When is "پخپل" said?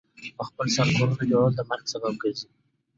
0.37-0.67